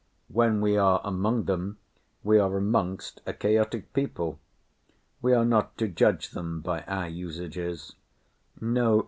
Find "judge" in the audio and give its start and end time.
5.87-6.31